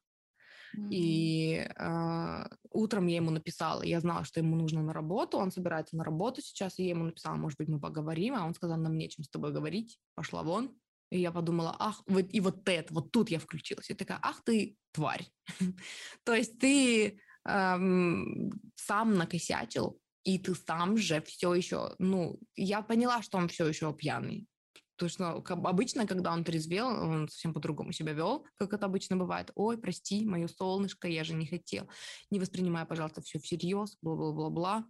[0.90, 5.96] И э, утром я ему написала, я знала, что ему нужно на работу, он собирается
[5.96, 8.96] на работу сейчас, и я ему написала, может быть, мы поговорим, а он сказал, нам
[8.96, 10.76] нечем с тобой говорить, пошла вон.
[11.10, 13.88] И я подумала, ах, вот, и вот это, вот тут я включилась.
[13.90, 15.26] Я такая, ах ты тварь.
[16.24, 18.60] То есть ты сам
[19.14, 24.46] накосячил, и ты сам же все еще, ну, я поняла, что он все еще пьяный.
[24.96, 29.50] То что обычно, когда он трезвел, он совсем по-другому себя вел, как это обычно бывает.
[29.54, 31.88] Ой, прости, мое солнышко, я же не хотел.
[32.30, 34.86] Не воспринимай, пожалуйста, все всерьез, бла-бла-бла-бла.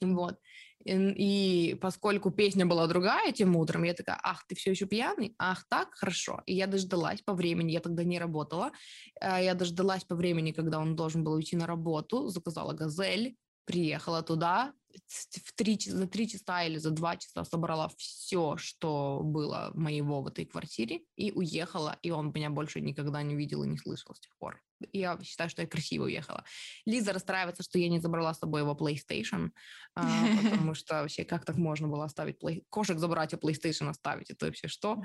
[0.00, 0.38] Вот.
[0.84, 5.34] И, и поскольку песня была другая тем утром, я такая, ах, ты все еще пьяный?
[5.38, 6.42] Ах, так, хорошо.
[6.46, 8.72] И я дождалась по времени, я тогда не работала,
[9.20, 14.22] э, я дождалась по времени, когда он должен был уйти на работу, заказала «Газель», приехала
[14.22, 14.72] туда,
[15.06, 20.26] в три, за три часа или за два часа собрала все, что было моего в
[20.28, 24.20] этой квартире, и уехала, и он меня больше никогда не видел и не слышал с
[24.20, 24.60] тех пор.
[24.92, 26.44] Я считаю, что я красиво уехала.
[26.86, 29.50] Лиза расстраивается, что я не забрала с собой его PlayStation,
[29.94, 34.30] а, потому что вообще как так можно было оставить кошек забрать, а PlayStation оставить?
[34.30, 35.02] Это вообще что?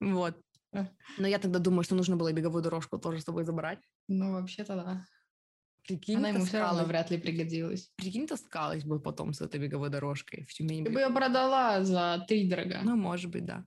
[0.00, 0.36] Вот.
[1.16, 3.80] Но я тогда думаю, что нужно было беговую дорожку тоже с собой забрать.
[4.06, 5.06] Ну, вообще-то да.
[5.88, 7.90] Прикинь, Она ему все равно вряд ли пригодилась.
[7.96, 10.84] Прикинь, таскалась бы потом с этой беговой дорожкой в Тюмени.
[10.84, 12.80] Ты бы ее продала за три дорога.
[12.82, 13.64] Ну, может быть, да.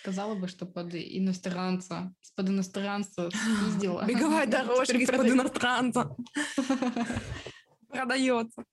[0.00, 4.04] Сказала бы, что под иностранца, из-под иностранца съездила.
[4.06, 6.14] Беговая дорожка из-под иностранца.
[7.88, 8.64] Продается.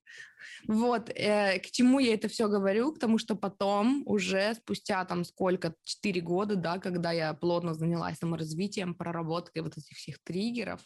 [0.68, 2.94] Вот, э, к чему я это все говорю?
[2.94, 8.20] К тому, что потом, уже спустя там сколько, 4 года, да, когда я плотно занялась
[8.20, 10.82] саморазвитием, проработкой вот этих всех триггеров,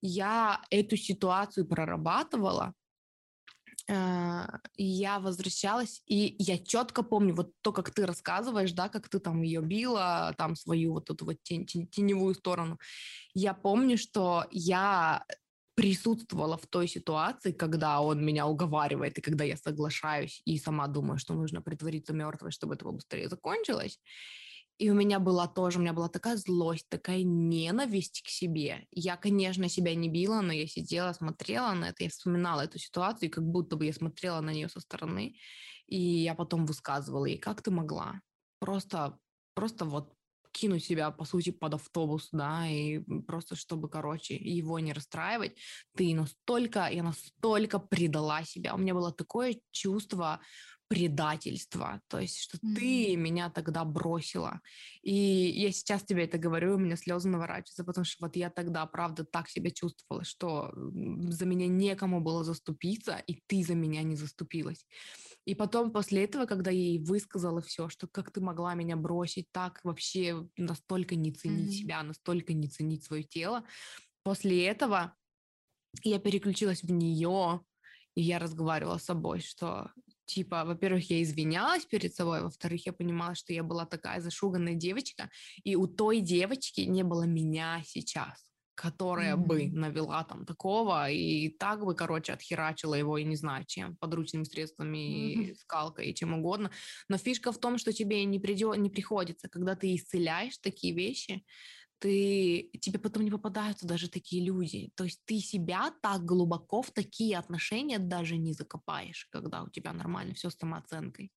[0.00, 2.74] я эту ситуацию прорабатывала,
[3.88, 9.18] э, я возвращалась, и я четко помню вот то, как ты рассказываешь, да, как ты
[9.18, 12.78] там ее била, там свою вот эту вот тень, тень, теневую сторону.
[13.34, 15.24] Я помню, что я
[15.74, 21.18] присутствовала в той ситуации, когда он меня уговаривает, и когда я соглашаюсь, и сама думаю,
[21.18, 24.00] что нужно притвориться мертвой, чтобы это быстрее закончилось.
[24.78, 28.86] И у меня была тоже, у меня была такая злость, такая ненависть к себе.
[28.92, 33.30] Я, конечно, себя не била, но я сидела, смотрела на это, я вспоминала эту ситуацию,
[33.30, 35.34] как будто бы я смотрела на нее со стороны,
[35.86, 38.20] и я потом высказывала ей, как ты могла?
[38.60, 39.18] Просто,
[39.54, 40.14] просто вот
[40.52, 45.56] кинуть себя, по сути, под автобус, да, и просто чтобы, короче, его не расстраивать,
[45.96, 48.74] ты настолько, я настолько предала себя.
[48.74, 50.40] У меня было такое чувство
[50.88, 52.74] предательство, то есть что mm-hmm.
[52.74, 54.60] ты меня тогда бросила.
[55.02, 58.86] И я сейчас тебе это говорю, у меня слезы наворачиваются, потому что вот я тогда,
[58.86, 64.16] правда, так себя чувствовала, что за меня некому было заступиться, и ты за меня не
[64.16, 64.86] заступилась.
[65.44, 69.52] И потом после этого, когда я ей высказала все, что как ты могла меня бросить
[69.52, 71.82] так, вообще настолько не ценить mm-hmm.
[71.82, 73.64] себя, настолько не ценить свое тело,
[74.22, 75.14] после этого
[76.02, 77.60] я переключилась в нее,
[78.14, 79.92] и я разговаривала с собой, что
[80.28, 85.30] типа, во-первых, я извинялась перед собой, во-вторых, я понимала, что я была такая зашуганная девочка,
[85.64, 89.46] и у той девочки не было меня сейчас которая mm-hmm.
[89.46, 94.44] бы навела там такого и так бы, короче, отхерачила его, и не знаю, чем, подручными
[94.44, 95.54] средствами, mm-hmm.
[95.56, 96.70] скалкой и чем угодно.
[97.08, 101.44] Но фишка в том, что тебе не, придет, не приходится, когда ты исцеляешь такие вещи,
[101.98, 104.92] ты, тебе потом не попадаются даже такие люди.
[104.96, 109.92] То есть ты себя так глубоко в такие отношения даже не закопаешь, когда у тебя
[109.92, 111.32] нормально все с самооценкой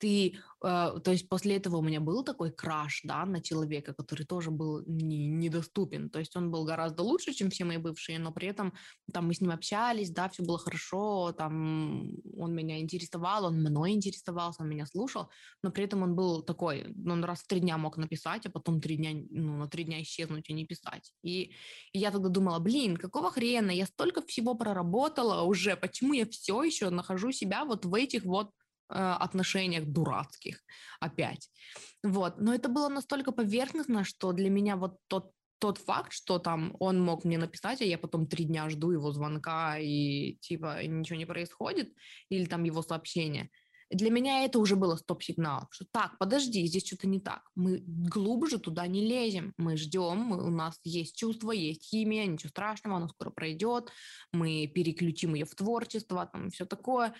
[0.00, 0.34] ты,
[0.64, 4.50] э, то есть после этого у меня был такой краш, да, на человека, который тоже
[4.50, 8.48] был не, недоступен, то есть он был гораздо лучше, чем все мои бывшие, но при
[8.48, 8.72] этом
[9.12, 13.92] там мы с ним общались, да, все было хорошо, там он меня интересовал, он мной
[13.92, 15.28] интересовался, он меня слушал,
[15.62, 18.80] но при этом он был такой, он раз в три дня мог написать, а потом
[18.80, 21.12] три дня, ну, на три дня исчезнуть и не писать.
[21.22, 21.52] И,
[21.92, 26.62] и я тогда думала, блин, какого хрена, я столько всего проработала уже, почему я все
[26.62, 28.50] еще нахожу себя вот в этих вот
[28.90, 30.60] отношениях дурацких
[31.00, 31.48] опять.
[32.02, 32.38] Вот.
[32.38, 37.02] Но это было настолько поверхностно, что для меня вот тот тот факт, что там он
[37.02, 41.26] мог мне написать, а я потом три дня жду его звонка и типа ничего не
[41.26, 41.92] происходит,
[42.30, 43.50] или там его сообщение,
[43.90, 47.42] для меня это уже было стоп-сигнал, что так, подожди, здесь что-то не так.
[47.56, 52.50] Мы глубже туда не лезем, мы ждем, мы, у нас есть чувство, есть химия, ничего
[52.50, 53.90] страшного, оно скоро пройдет,
[54.32, 57.14] мы переключим ее в творчество, там все такое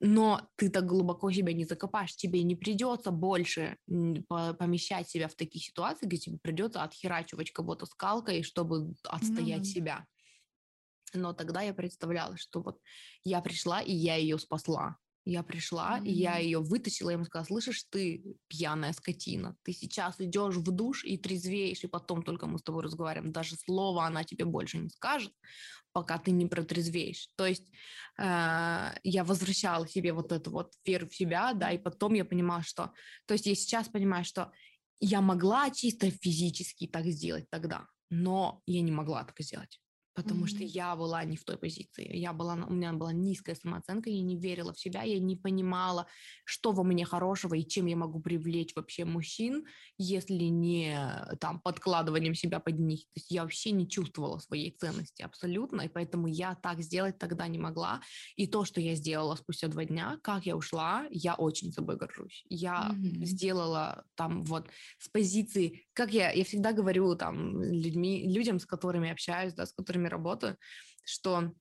[0.00, 5.64] но ты так глубоко себя не закопаешь, тебе не придется больше помещать себя в такие
[5.64, 9.64] ситуации, где тебе придется отхерачивать кого-то скалкой, чтобы отстоять mm-hmm.
[9.64, 10.06] себя.
[11.14, 12.80] Но тогда я представляла, что вот
[13.24, 14.98] я пришла, и я ее спасла.
[15.28, 16.06] Я пришла, mm-hmm.
[16.06, 20.70] и я ее вытащила, я ему сказала, слышишь, ты пьяная скотина, ты сейчас идешь в
[20.70, 24.78] душ и трезвеешь, и потом только мы с тобой разговариваем, даже слова она тебе больше
[24.78, 25.32] не скажет,
[25.90, 27.28] пока ты не протрезвеешь.
[27.34, 27.68] То есть
[28.18, 32.62] э, я возвращала себе вот эту вот веру в себя, да, и потом я понимала,
[32.62, 32.92] что...
[33.26, 34.52] То есть я сейчас понимаю, что
[35.00, 39.80] я могла чисто физически так сделать тогда, но я не могла так сделать
[40.16, 40.48] потому mm-hmm.
[40.48, 42.16] что я была не в той позиции.
[42.16, 46.06] Я была, у меня была низкая самооценка, я не верила в себя, я не понимала,
[46.44, 49.66] что во мне хорошего и чем я могу привлечь вообще мужчин,
[49.98, 50.98] если не
[51.38, 53.00] там подкладыванием себя под них.
[53.00, 57.46] То есть я вообще не чувствовала своей ценности абсолютно, и поэтому я так сделать тогда
[57.46, 58.00] не могла.
[58.36, 62.46] И то, что я сделала спустя два дня, как я ушла, я очень собой горжусь.
[62.48, 63.24] Я mm-hmm.
[63.26, 69.10] сделала там вот с позиции, как я, я всегда говорю там людьми, людям, с которыми
[69.10, 70.56] общаюсь, да, с которыми которыми работаю,
[71.04, 71.52] что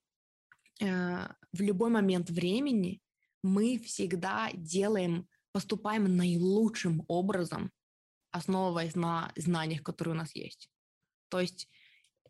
[0.82, 3.00] э, в любой момент времени
[3.44, 7.72] мы всегда делаем, поступаем наилучшим образом,
[8.32, 10.70] основываясь на знаниях, которые у нас есть.
[11.30, 11.68] То есть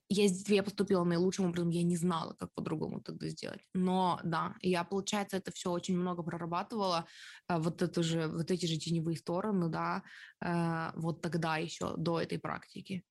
[0.10, 3.62] я, я поступила наилучшим образом, я не знала, как по-другому тогда сделать.
[3.74, 7.06] Но да, я, получается, это все очень много прорабатывала,
[7.50, 10.04] э, вот, это же, вот эти же теневые стороны, да,
[10.46, 13.04] э, вот тогда еще, до этой практики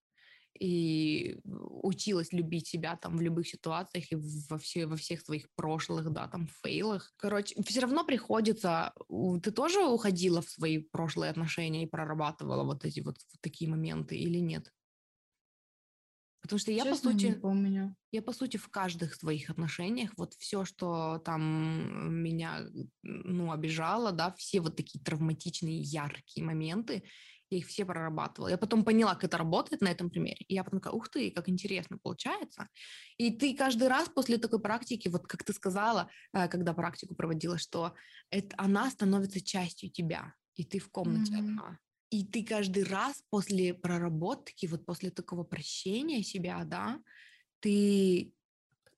[0.58, 6.10] и училась любить себя там в любых ситуациях и во, все, во всех своих прошлых,
[6.12, 7.12] да, там, фейлах.
[7.16, 8.92] Короче, все равно приходится...
[9.42, 14.16] Ты тоже уходила в свои прошлые отношения и прорабатывала вот эти вот, вот такие моменты
[14.16, 14.72] или нет?
[16.44, 17.24] Потому что я, Честно, по сути...
[17.24, 17.96] не помню.
[18.12, 22.66] Я, по сути, в каждых своих отношениях, вот все, что там меня,
[23.02, 27.04] ну, обижало, да, все вот такие травматичные, яркие моменты,
[27.50, 28.48] я их все прорабатывала.
[28.48, 30.44] Я потом поняла, как это работает на этом примере.
[30.48, 32.68] И я потом такая, ух ты, как интересно получается.
[33.16, 37.58] И ты каждый раз после такой практики, вот как ты сказала, э, когда практику проводила,
[37.58, 37.94] что
[38.30, 41.38] это, она становится частью тебя, и ты в комнате mm-hmm.
[41.38, 41.78] одна.
[42.10, 47.00] И ты каждый раз после проработки, вот после такого прощения себя, да,
[47.60, 48.33] ты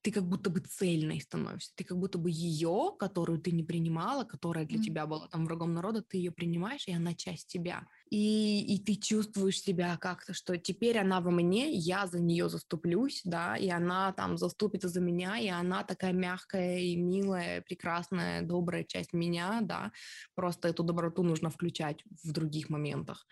[0.07, 4.23] ты как будто бы цельной становишься, ты как будто бы ее, которую ты не принимала,
[4.23, 4.83] которая для mm.
[4.83, 7.89] тебя была там врагом народа, ты ее принимаешь, и она часть тебя.
[8.09, 13.23] И, и ты чувствуешь себя как-то, что теперь она во мне, я за нее заступлюсь,
[13.25, 18.85] да, и она там заступится за меня, и она такая мягкая и милая, прекрасная, добрая
[18.85, 19.91] часть меня, да,
[20.37, 23.27] просто эту доброту нужно включать в других моментах.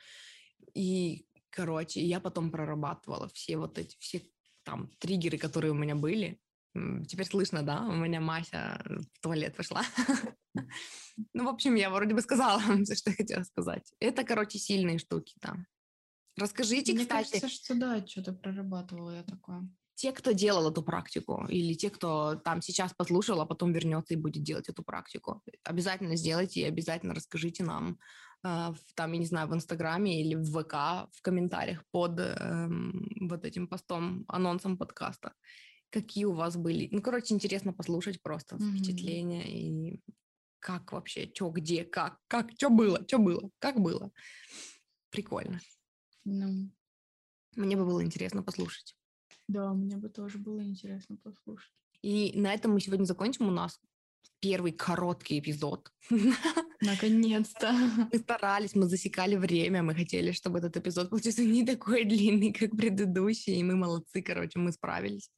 [0.74, 4.22] И, короче, я потом прорабатывала все вот эти, все
[4.64, 6.40] там триггеры, которые у меня были,
[7.06, 7.82] Теперь слышно, да?
[7.82, 9.82] У меня Мася в туалет пошла.
[11.32, 13.92] Ну, в общем, я вроде бы сказала все, что я хотела сказать.
[14.00, 15.56] Это, короче, сильные штуки, да.
[16.36, 17.40] Расскажите, Мне кстати...
[17.40, 19.68] кажется, что да, что-то прорабатывала я такое.
[19.94, 24.16] Те, кто делал эту практику, или те, кто там сейчас послушал, а потом вернется и
[24.16, 28.00] будет делать эту практику, обязательно сделайте и обязательно расскажите нам
[28.44, 32.68] э, там, я не знаю, в Инстаграме или в ВК в комментариях под э,
[33.20, 35.32] вот этим постом, анонсом подкаста
[35.94, 36.88] какие у вас были.
[36.90, 38.70] Ну, короче, интересно послушать просто mm-hmm.
[38.70, 40.00] впечатления и
[40.58, 44.10] как вообще, что, где, как, как, что было, что было, как было.
[45.10, 45.60] Прикольно.
[46.24, 46.68] Ну.
[47.54, 48.96] Мне бы было интересно послушать.
[49.46, 51.70] Да, мне бы тоже было интересно послушать.
[52.02, 53.46] И на этом мы сегодня закончим.
[53.46, 53.78] У нас
[54.40, 55.92] первый короткий эпизод.
[56.80, 57.72] Наконец-то.
[58.12, 62.70] Мы старались, мы засекали время, мы хотели, чтобы этот эпизод получился не такой длинный, как
[62.70, 65.30] предыдущий, и мы молодцы, короче, мы справились.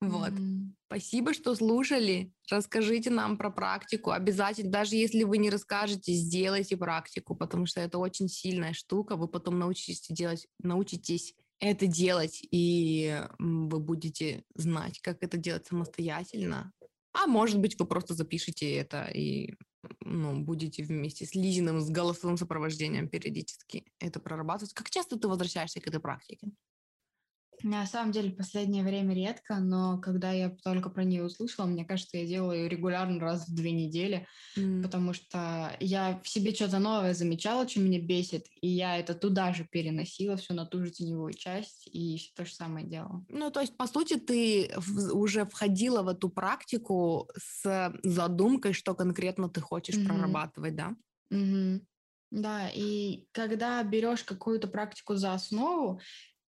[0.00, 0.30] Вот.
[0.30, 0.72] Mm-hmm.
[0.86, 2.32] Спасибо, что слушали.
[2.50, 4.10] Расскажите нам про практику.
[4.10, 9.16] Обязательно, даже если вы не расскажете, сделайте практику, потому что это очень сильная штука.
[9.16, 16.72] Вы потом научитесь делать, научитесь это делать, и вы будете знать, как это делать самостоятельно.
[17.12, 19.54] А может быть, вы просто запишите это и
[20.00, 24.74] ну, будете вместе с Лизиным, с голосовым сопровождением периодически это прорабатывать.
[24.74, 26.48] Как часто ты возвращаешься к этой практике?
[27.62, 31.84] На самом деле, в последнее время редко, но когда я только про нее услышала, мне
[31.84, 34.82] кажется, я делаю ее регулярно раз в две недели, mm.
[34.82, 39.52] потому что я в себе что-то новое замечала, что меня бесит, и я это туда
[39.52, 43.24] же переносила, все на ту же теневую часть, и то же самое делала.
[43.28, 44.70] Ну, то есть, по сути, ты
[45.12, 50.06] уже входила в эту практику с задумкой, что конкретно ты хочешь mm-hmm.
[50.06, 50.94] прорабатывать, да?
[51.32, 51.80] Mm-hmm.
[52.30, 56.00] Да, и когда берешь какую-то практику за основу,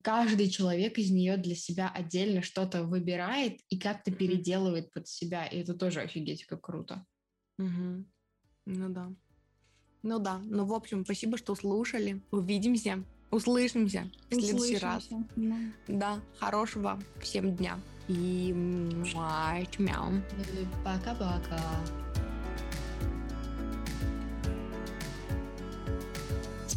[0.03, 5.46] каждый человек из нее для себя отдельно что-то выбирает и как-то переделывает под себя.
[5.46, 7.05] И это тоже офигеть, как круто.
[7.59, 8.05] Угу.
[8.66, 9.12] Ну да.
[10.03, 10.38] Ну да.
[10.44, 12.22] Ну, в общем, спасибо, что слушали.
[12.30, 15.09] Увидимся, услышимся в следующий раз.
[15.36, 15.59] Да.
[15.88, 17.80] да, хорошего всем дня.
[18.09, 18.53] И
[19.78, 20.22] мяу.
[20.84, 21.61] Пока-пока.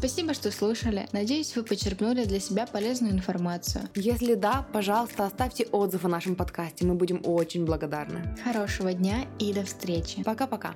[0.01, 1.07] Спасибо, что слушали.
[1.11, 3.87] Надеюсь, вы почерпнули для себя полезную информацию.
[3.93, 6.87] Если да, пожалуйста, оставьте отзыв о нашем подкасте.
[6.87, 8.35] Мы будем очень благодарны.
[8.43, 10.23] Хорошего дня и до встречи.
[10.23, 10.73] Пока-пока.